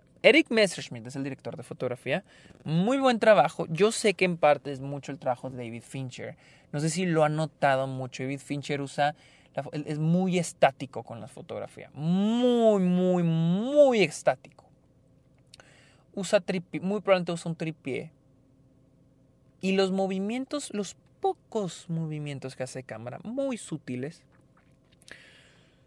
[0.50, 2.24] Messerschmidt es el director de fotografía.
[2.63, 3.65] Muy buen trabajo.
[3.70, 6.38] Yo sé que en parte es mucho el trabajo de David Fincher.
[6.72, 8.24] No sé si lo ha notado mucho.
[8.24, 9.15] David Fincher usa
[9.74, 11.89] es muy estático con la fotografía.
[11.94, 14.71] Muy, muy, muy estático
[16.13, 16.43] usa
[16.82, 18.12] muy probablemente usa un tripié.
[19.62, 24.24] Y los movimientos, los pocos movimientos que hace cámara, muy sutiles,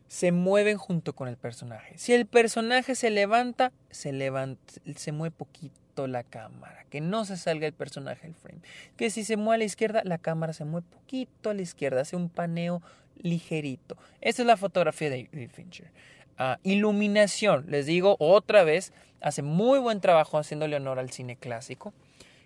[0.06, 1.98] se mueven junto con el personaje.
[1.98, 7.36] Si el personaje se levanta, se levanta, se mueve poquito la cámara, que no se
[7.36, 8.60] salga el personaje del frame.
[8.96, 12.02] Que si se mueve a la izquierda, la cámara se mueve poquito a la izquierda,
[12.02, 12.82] hace un paneo
[13.16, 13.96] ligerito.
[14.20, 15.90] Esta es la fotografía de Fincher.
[16.36, 21.92] Ah, iluminación, les digo otra vez, hace muy buen trabajo haciéndole honor al cine clásico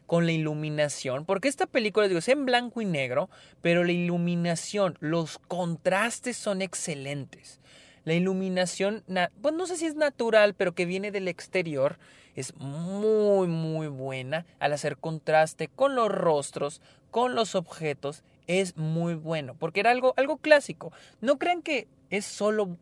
[0.07, 3.29] con la iluminación, porque esta película, digo, es en blanco y negro,
[3.61, 7.61] pero la iluminación, los contrastes son excelentes.
[8.05, 9.05] La iluminación,
[9.43, 11.99] pues no sé si es natural, pero que viene del exterior,
[12.35, 19.15] es muy, muy buena al hacer contraste con los rostros, con los objetos, es muy
[19.15, 20.93] bueno, porque era algo, algo clásico.
[21.21, 22.79] No crean que es solo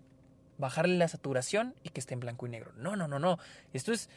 [0.59, 2.73] bajarle la saturación y que esté en blanco y negro.
[2.77, 3.39] No, no, no, no.
[3.73, 4.09] Esto es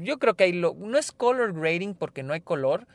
[0.00, 2.86] yo creo que hay lo, no es color grading porque no hay color,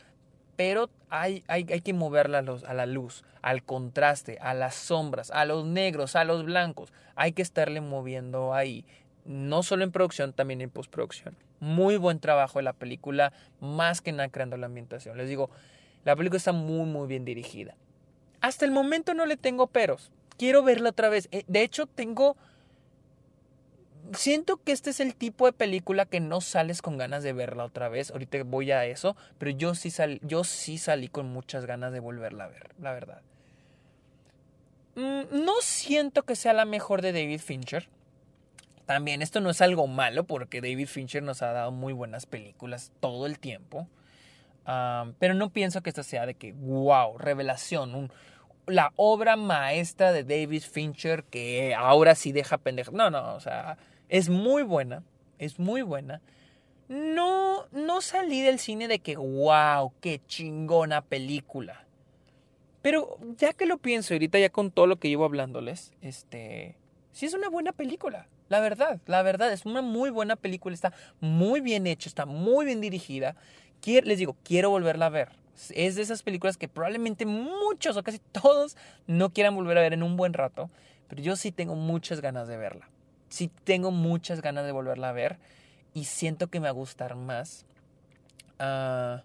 [0.56, 5.32] pero hay, hay, hay que moverla a, a, la luz, al contraste, a las sombras,
[5.32, 6.94] a los negros, a los blancos.
[7.16, 8.86] Hay que estarle moviendo ahí,
[9.26, 11.36] no solo en producción, también en postproducción.
[11.60, 15.18] Muy buen trabajo de la película, más que nada creando la ambientación.
[15.18, 15.50] Les digo,
[16.04, 17.76] la película está muy, muy bien dirigida.
[18.42, 20.12] Hasta el momento no le tengo peros.
[20.38, 21.28] Quiero verla otra vez.
[21.32, 22.36] Eh, de hecho, tengo
[24.14, 27.66] siento que este es el tipo de película que no sales con ganas de verla
[27.66, 28.12] otra vez.
[28.12, 32.46] Ahorita voy a eso, pero yo sí, yo sí salí con muchas ganas de volverla
[32.46, 33.22] a ver, la verdad.
[34.96, 37.90] Mm, no siento que sea la mejor de David Fincher.
[38.86, 42.92] También esto no es algo malo porque David Fincher nos ha dado muy buenas películas
[43.00, 43.88] todo el tiempo.
[45.20, 48.12] pero no pienso que esta sea de que, wow, revelación,
[48.68, 52.92] la obra maestra de David Fincher que ahora sí deja pendejo.
[52.92, 53.78] No, no, o sea,
[54.10, 55.04] es muy buena,
[55.38, 56.22] es muy buena.
[56.88, 61.86] No, no salí del cine de que, wow, qué chingona película.
[62.82, 66.78] Pero ya que lo pienso ahorita, ya con todo lo que llevo hablándoles, este,
[67.12, 68.28] sí es una buena película.
[68.48, 70.76] La verdad, la verdad, es una muy buena película.
[70.76, 73.36] Está muy bien hecha, está muy bien dirigida.
[73.84, 75.30] les digo, quiero volverla a ver.
[75.72, 78.76] Es de esas películas que probablemente muchos o casi todos
[79.08, 80.70] no quieran volver a ver en un buen rato.
[81.08, 82.90] Pero yo sí tengo muchas ganas de verla
[83.30, 85.38] sí tengo muchas ganas de volverla a ver
[85.94, 87.66] y siento que me va a gustar más.
[88.60, 89.24] Ah,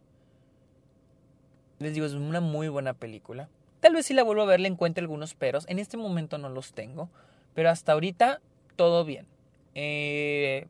[1.78, 3.48] les digo, es una muy buena película.
[3.80, 5.64] Tal vez si la vuelvo a ver le encuentre algunos peros.
[5.68, 7.08] En este momento no los tengo.
[7.54, 8.40] Pero hasta ahorita
[8.76, 9.26] todo bien.
[9.74, 10.66] Eh,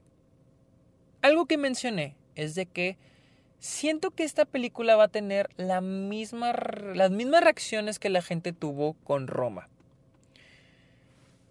[1.22, 2.96] algo que mencioné es de que
[3.60, 9.28] siento que esta película va a tener las mismas reacciones que la gente tuvo con
[9.28, 9.68] Roma.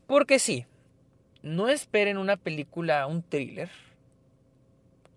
[0.08, 0.66] Porque sí,
[1.44, 3.70] no esperen una película, un thriller,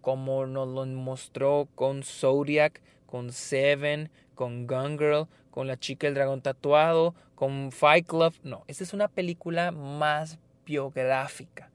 [0.03, 6.15] como nos lo mostró con Zodiac, con Seven, con Gun Girl, con La chica del
[6.15, 8.35] dragón tatuado, con Fight Club.
[8.43, 11.71] No, esta es una película más biográfica,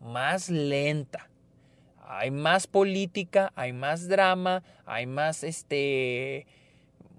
[0.00, 1.28] más lenta.
[2.06, 6.46] Hay más política, hay más drama, hay más este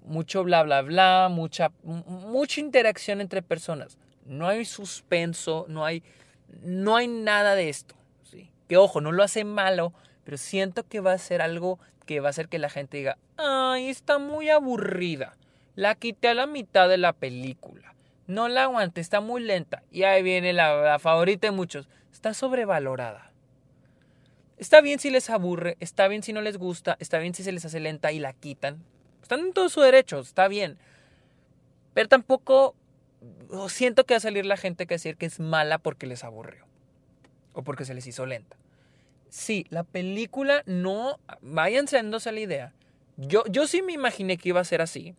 [0.04, 3.98] mucho bla bla bla, mucha mucha interacción entre personas.
[4.24, 6.02] No hay suspenso, no hay
[6.62, 7.94] no hay nada de esto.
[8.22, 8.50] ¿sí?
[8.68, 9.92] Que ojo, no lo hace malo,
[10.24, 13.18] pero siento que va a ser algo que va a hacer que la gente diga,
[13.36, 15.36] ay, está muy aburrida.
[15.74, 17.94] La quité a la mitad de la película.
[18.26, 19.82] No la aguante, está muy lenta.
[19.90, 21.88] Y ahí viene la, favorita de muchos.
[22.12, 23.30] Está sobrevalorada.
[24.58, 27.52] Está bien si les aburre, está bien si no les gusta, está bien si se
[27.52, 28.82] les hace lenta y la quitan.
[29.22, 30.78] Están en todo su derecho, está bien.
[31.94, 32.74] Pero tampoco
[33.68, 36.64] siento que va a salir la gente que decir que es mala porque les aburrió
[37.52, 38.56] o porque se les hizo lenta.
[39.30, 42.72] Sí, la película no, vayan dándose la idea.
[43.16, 45.14] Yo, yo sí me imaginé que iba a ser así,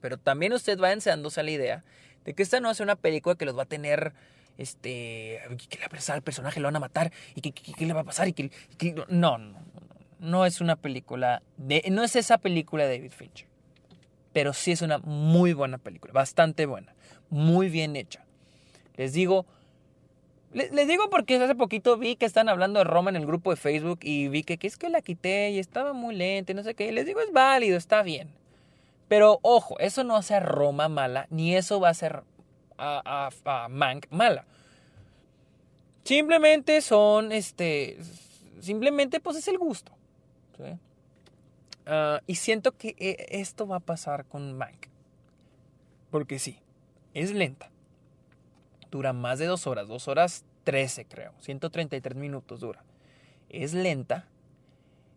[0.00, 1.84] pero también usted va dándose la idea
[2.24, 4.12] de que esta no es una película que los va a tener,
[4.58, 7.92] este, que le va a pasar al personaje, lo van a matar y que, le
[7.92, 8.50] va a pasar y que,
[9.08, 9.58] no, no,
[10.18, 13.48] no es una película, de, no es esa película de David Fincher,
[14.32, 16.96] pero sí es una muy buena película, bastante buena
[17.30, 18.24] muy bien hecha.
[18.96, 19.46] Les digo,
[20.52, 23.56] les, digo porque hace poquito vi que están hablando de Roma en el grupo de
[23.56, 26.74] Facebook y vi que, es que la quité y estaba muy lenta y no sé
[26.74, 26.90] qué.
[26.92, 28.30] Les digo, es válido, está bien.
[29.08, 32.22] Pero ojo, eso no hace a Roma mala, ni eso va a hacer
[32.78, 34.44] a, a, Mank mala.
[36.04, 37.98] Simplemente son, este,
[38.60, 39.92] simplemente pues es el gusto.
[41.86, 44.86] Ah, y siento que eh, esto va a pasar con Mank.
[46.10, 46.58] Porque sí,
[47.14, 47.70] es lenta.
[48.90, 52.84] Dura más de dos horas, dos horas trece creo, 133 minutos dura.
[53.48, 54.26] Es lenta,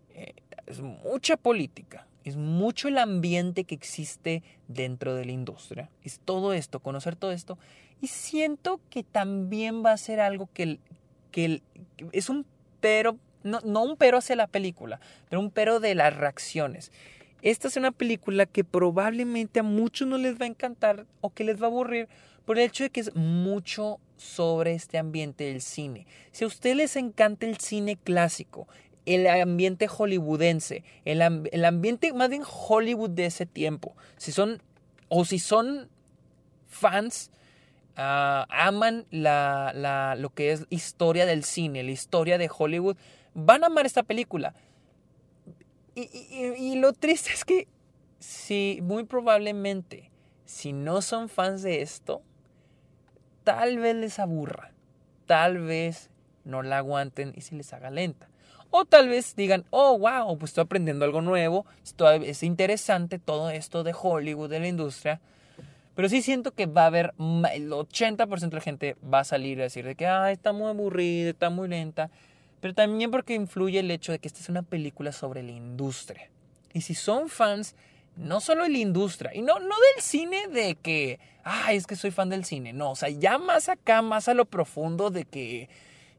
[0.10, 0.36] eh,
[0.68, 5.90] es mucha política, Es mucho el ambiente que existe dentro de la industria.
[6.04, 7.58] Es todo esto, conocer todo esto.
[8.02, 10.80] Y siento que también va a ser algo que,
[12.12, 12.46] es un
[12.80, 16.92] pero, no, no un pero hacia la película, pero un pero de las reacciones.
[17.42, 21.46] Esta es una película que probablemente a muchos no les va a encantar o que
[21.46, 22.10] les va a aburrir
[22.46, 26.06] por el hecho de que es mucho sobre este ambiente del cine.
[26.32, 28.68] Si a ustedes les encanta el cine clásico,
[29.16, 34.62] el ambiente hollywoodense, el, el, ambiente más bien Hollywood de ese tiempo, si son
[35.08, 35.90] o si son
[36.68, 37.32] fans,
[37.98, 42.98] uh, aman la, la, lo que es historia del cine, la historia de Hollywood,
[43.34, 44.54] van a amar esta película.
[45.96, 47.68] Y, y, y lo triste es que
[48.20, 50.10] si muy probablemente
[50.50, 52.24] si no son fans de esto,
[53.44, 54.72] tal vez les aburra,
[55.28, 56.10] tal vez
[56.44, 58.29] no la aguanten y se les haga lenta.
[58.72, 61.66] O tal vez digan, oh, wow, pues estoy aprendiendo algo nuevo,
[62.24, 65.20] es interesante todo esto de Hollywood, de la industria.
[65.96, 67.14] Pero sí siento que va a haber,
[67.54, 70.68] el 80% de la gente va a salir a decir de que, ah, está muy
[70.68, 72.10] aburrida, está muy lenta.
[72.62, 76.30] Pero también porque influye el hecho de que esta es una película sobre la industria.
[76.74, 77.76] Y si son fans
[78.20, 81.96] no solo de la industria, y no, no del cine de que, ay, es que
[81.96, 85.26] soy fan del cine, no, o sea, ya más acá, más a lo profundo de
[85.26, 85.70] que,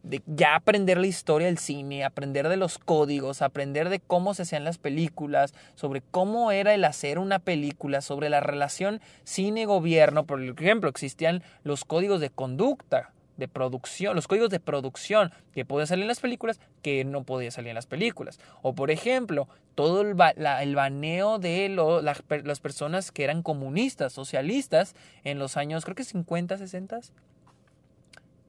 [0.02, 4.42] de ya aprender la historia del cine, aprender de los códigos, aprender de cómo se
[4.42, 10.42] hacían las películas, sobre cómo era el hacer una película, sobre la relación cine-gobierno, por
[10.42, 16.02] ejemplo, existían los códigos de conducta, de producción, los códigos de producción que podían salir
[16.02, 18.38] en las películas que no podía salir en las películas.
[18.62, 25.38] O por ejemplo, todo el, el baneo de las personas que eran comunistas, socialistas en
[25.38, 27.00] los años, creo que 50, 60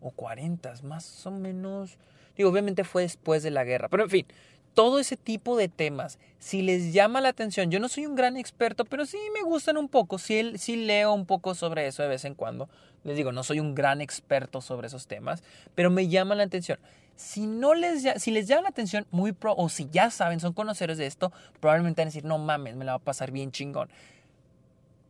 [0.01, 1.97] o 40, más o menos.
[2.35, 4.25] Digo, obviamente fue después de la guerra, pero en fin,
[4.73, 8.37] todo ese tipo de temas, si les llama la atención, yo no soy un gran
[8.37, 12.09] experto, pero sí me gustan un poco, sí, sí leo un poco sobre eso de
[12.09, 12.69] vez en cuando.
[13.03, 15.43] Les digo, no soy un gran experto sobre esos temas,
[15.75, 16.79] pero me llama la atención.
[17.15, 20.53] Si, no les, si les llama la atención, muy pro, o si ya saben, son
[20.53, 23.51] conocedores de esto, probablemente van a decir, no mames, me la va a pasar bien
[23.51, 23.89] chingón.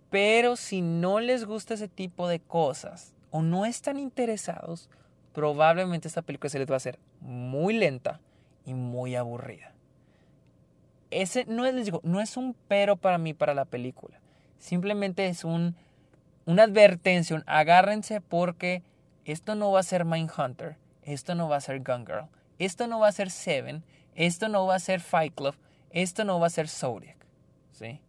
[0.09, 4.89] Pero si no les gusta ese tipo de cosas, o no están interesados,
[5.33, 8.19] probablemente esta película se les va a hacer muy lenta
[8.65, 9.73] y muy aburrida.
[11.09, 14.19] Ese no es, un pero para mí para la película.
[14.59, 15.75] Simplemente es un,
[16.45, 18.83] una advertencia, agárrense porque
[19.25, 22.27] esto no va a ser Mindhunter, esto no va a ser Gun Girl,
[22.59, 23.83] esto no va a ser Seven,
[24.15, 25.55] esto no va a ser Fight Club,
[25.89, 27.17] esto no va a ser Zodiac.
[27.71, 27.99] ¿sí?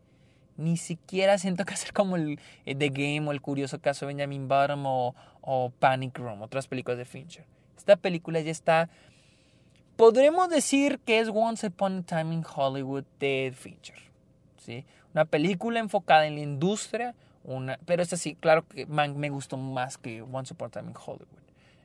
[0.62, 4.48] Ni siquiera siento que hacer como el, The Game o el curioso caso de Benjamin
[4.48, 7.44] Bottom o, Panic Room, otras películas de Fincher.
[7.77, 8.88] Esta película ya está
[9.96, 13.96] podremos decir que es Once Upon a Time in Hollywood de Fincher.
[14.59, 14.85] ¿sí?
[15.14, 19.98] Una película enfocada en la industria, una, pero esta sí, claro que me gustó más
[19.98, 21.42] que Once Upon a Time in Hollywood.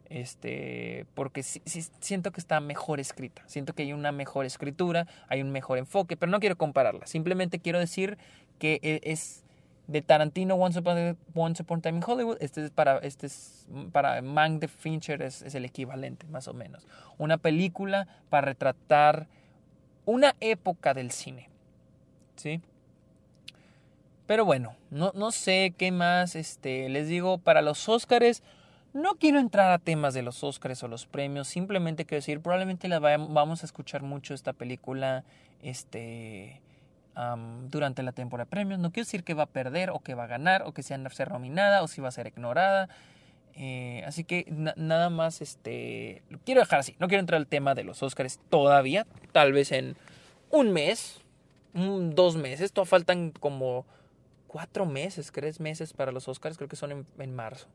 [0.09, 5.51] Este, porque siento que está mejor escrita, siento que hay una mejor escritura, hay un
[5.51, 8.17] mejor enfoque, pero no quiero compararla, simplemente quiero decir
[8.58, 9.43] que e, es
[9.88, 13.65] de Tarantino Once Upon, Once Upon a Time in Hollywood, este es para, este es
[13.91, 16.86] para Mank de Fincher es, es, el equivalente, más o menos.
[17.17, 19.28] Una película para retratar
[20.06, 21.50] una época del cine.
[22.36, 22.62] ¿Sí?
[24.26, 26.36] Pero bueno, no, no sé qué más.
[26.36, 28.43] Este, les digo, para los Oscars,
[28.93, 31.48] no quiero entrar a temas de los Oscars o los premios.
[31.48, 35.24] Simplemente quiero decir, probablemente la vamos a escuchar mucho esta película.
[35.62, 36.62] Este
[37.69, 38.80] durante la temporada de premios.
[38.80, 40.97] No quiero decir que va a perder o que va a ganar o que sea
[41.10, 42.89] ser nominada o si va a ser ignorada.
[43.56, 46.95] Eh, así que nada más, este, lo quiero dejar así.
[46.99, 49.08] No quiero entrar al tema de los Oscars todavía.
[49.32, 49.97] Tal vez en
[50.51, 51.21] un mes,
[51.73, 52.71] dos meses.
[52.71, 53.86] Todavía faltan como
[54.45, 56.58] cuatro meses, tres meses para los Oscars.
[56.58, 57.67] Creo que son en, en marzo.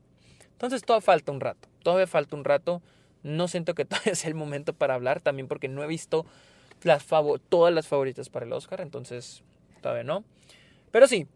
[0.51, 1.67] Entonces todavía falta un rato.
[1.83, 2.81] Todavía falta un rato.
[3.21, 5.19] No siento que todavía sea el momento para hablar.
[5.19, 6.25] También porque no he visto
[6.85, 7.05] las
[7.49, 9.43] todas las favoritas para el Oscar, entonces
[9.81, 10.23] todavía no.
[10.91, 11.27] Pero sí,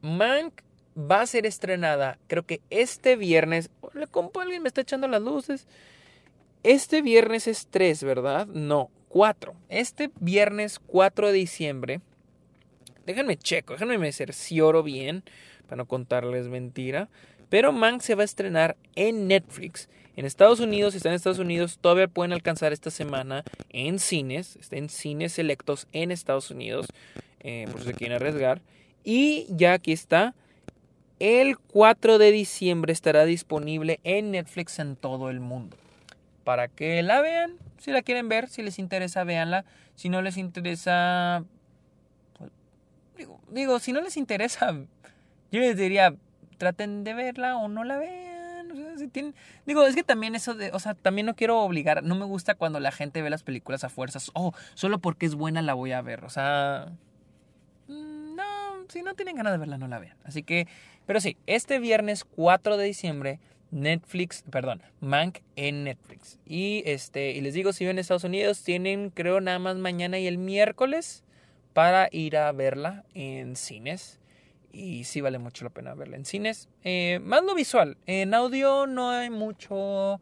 [0.00, 0.62] Mank
[0.98, 3.70] va a ser estrenada, creo que este viernes.
[3.92, 5.66] Le compo alguien me está echando las luces.
[6.62, 8.46] Este viernes es 3, ¿verdad?
[8.46, 9.54] No, 4.
[9.68, 12.00] Este viernes 4 de diciembre.
[13.04, 15.22] Déjenme checo, déjenme cercioro bien
[15.66, 17.08] para no contarles mentira.
[17.48, 21.38] Pero Mank se va a estrenar en Netflix en Estados Unidos, si están en Estados
[21.38, 26.86] Unidos, todavía pueden alcanzar esta semana en cines, en cines selectos en Estados Unidos,
[27.40, 28.62] eh, por si se quieren arriesgar.
[29.04, 30.34] Y ya aquí está,
[31.18, 35.76] el 4 de diciembre estará disponible en Netflix en todo el mundo.
[36.44, 39.64] Para que la vean, si la quieren ver, si les interesa, véanla.
[39.94, 41.44] Si no les interesa,
[43.50, 44.74] digo, si no les interesa,
[45.52, 46.14] yo les diría,
[46.58, 48.35] traten de verla o no la vean.
[49.66, 52.54] Digo, es que también eso de, o sea, también no quiero obligar, no me gusta
[52.54, 55.92] cuando la gente ve las películas a fuerzas, oh, solo porque es buena la voy
[55.92, 56.92] a ver, o sea,
[57.88, 58.44] mm, no,
[58.88, 60.16] si no tienen ganas de verla, no la vean.
[60.24, 60.66] Así que,
[61.06, 66.38] pero sí, este viernes 4 de diciembre, Netflix, perdón, Mank en Netflix.
[66.46, 70.18] Y este, y les digo, si ven en Estados Unidos, tienen creo nada más mañana
[70.18, 71.24] y el miércoles
[71.72, 74.18] para ir a verla en cines.
[74.76, 76.68] Y sí vale mucho la pena verla en cines.
[76.84, 77.96] Eh, más lo visual.
[78.04, 80.20] En audio no hay mucho.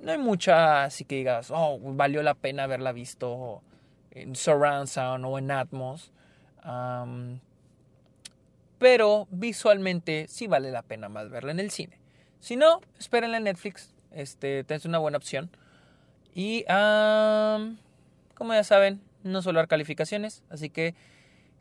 [0.00, 3.62] No hay mucha así que digas, oh, valió la pena haberla visto
[4.10, 6.10] en surround sound o en Atmos.
[8.78, 11.98] pero visualmente sí vale la pena más verla en el cine.
[12.40, 13.92] Si no, espérenla en Netflix.
[14.10, 15.50] Este, es una buena opción.
[16.34, 20.42] Y, como ya saben, no solo dar calificaciones.
[20.48, 20.94] Así que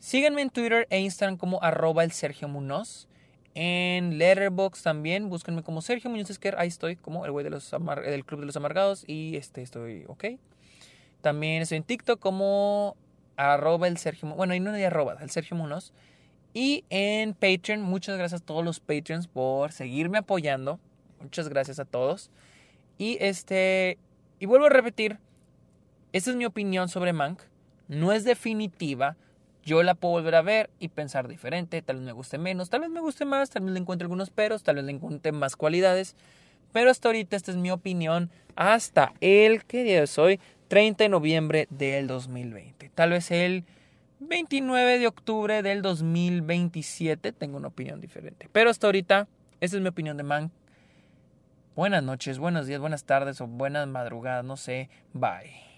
[0.02, 3.08] síganme en Twitter e Instagram como arroba el Sergio Munoz.
[3.54, 6.56] En Letterboxd también, búsquenme como Sergio Muñoz Esquer.
[6.58, 9.04] Ahí estoy, como el güey de los del Club de los Amargados.
[9.08, 10.26] Y este, estoy ok.
[11.22, 12.96] También estoy en TikTok como
[13.38, 15.94] arroba el Sergio Bueno, ahí no hay arroba, el Sergio Munoz.
[16.54, 20.80] Y en Patreon, muchas gracias a todos los Patreons por seguirme apoyando.
[21.22, 22.30] Muchas gracias a todos.
[22.98, 23.98] Y este.
[24.40, 25.20] Y vuelvo a repetir.
[26.14, 27.42] Esta es mi opinión sobre Mank.
[27.88, 29.16] No es definitiva.
[29.64, 31.82] Yo la puedo volver a ver y pensar diferente.
[31.82, 34.30] Tal vez me guste menos, tal vez me guste más, tal vez le encuentre algunos
[34.30, 36.16] peros, tal vez le encuentre más cualidades.
[36.72, 38.32] Pero hasta ahorita esta es mi opinión.
[38.56, 42.90] Hasta el que día es hoy, 30 de noviembre del 2020.
[42.96, 43.66] Tal vez el
[44.20, 48.50] 29 de octubre del 2027 tengo una opinión diferente.
[48.52, 49.28] Pero hasta ahorita,
[49.60, 50.52] esa es mi opinión de Man.
[51.76, 54.90] Buenas noches, buenos días, buenas tardes o buenas madrugadas, no sé.
[55.14, 55.72] Bye.